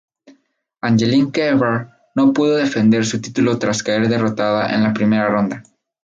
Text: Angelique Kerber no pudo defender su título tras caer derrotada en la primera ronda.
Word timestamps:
Angelique 0.81 1.31
Kerber 1.31 1.89
no 2.15 2.33
pudo 2.33 2.55
defender 2.55 3.05
su 3.05 3.21
título 3.21 3.59
tras 3.59 3.83
caer 3.83 4.07
derrotada 4.09 4.73
en 4.73 4.81
la 4.81 4.93
primera 4.95 5.29
ronda. 5.29 5.61